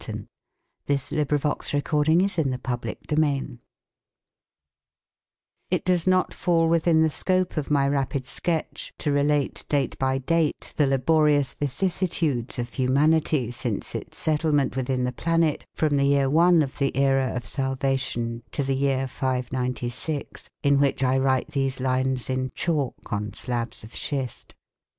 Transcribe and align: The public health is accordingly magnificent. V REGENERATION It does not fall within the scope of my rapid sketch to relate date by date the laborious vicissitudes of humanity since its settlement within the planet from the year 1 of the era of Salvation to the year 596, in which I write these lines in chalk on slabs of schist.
The 0.01 0.25
public 1.29 1.43
health 1.43 1.67
is 1.67 1.73
accordingly 1.75 2.23
magnificent. 2.23 2.65
V 2.65 2.97
REGENERATION 3.07 3.59
It 5.69 5.85
does 5.85 6.07
not 6.07 6.33
fall 6.33 6.67
within 6.67 7.03
the 7.03 7.09
scope 7.11 7.55
of 7.55 7.69
my 7.69 7.87
rapid 7.87 8.25
sketch 8.25 8.91
to 8.97 9.11
relate 9.11 9.63
date 9.69 9.99
by 9.99 10.17
date 10.17 10.73
the 10.75 10.87
laborious 10.87 11.53
vicissitudes 11.53 12.57
of 12.57 12.73
humanity 12.73 13.51
since 13.51 13.93
its 13.93 14.17
settlement 14.17 14.75
within 14.75 15.03
the 15.03 15.11
planet 15.11 15.67
from 15.71 15.97
the 15.97 16.05
year 16.05 16.31
1 16.31 16.63
of 16.63 16.79
the 16.79 16.97
era 16.97 17.35
of 17.35 17.45
Salvation 17.45 18.41
to 18.49 18.63
the 18.63 18.73
year 18.75 19.07
596, 19.07 20.49
in 20.63 20.79
which 20.79 21.03
I 21.03 21.19
write 21.19 21.49
these 21.51 21.79
lines 21.79 22.27
in 22.27 22.51
chalk 22.55 23.13
on 23.13 23.33
slabs 23.35 23.83
of 23.83 23.93
schist. 23.93 24.55